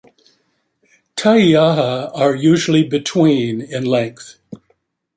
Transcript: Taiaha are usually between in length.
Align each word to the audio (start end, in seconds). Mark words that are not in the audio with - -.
Taiaha 1.15 2.09
are 2.17 2.33
usually 2.35 2.83
between 2.83 3.61
in 3.61 3.85
length. 3.85 4.39